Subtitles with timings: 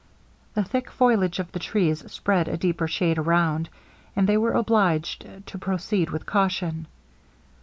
[0.55, 3.69] The thick foliage of the trees spread a deeper shade around;
[4.15, 6.87] and they were obliged to proceed with caution.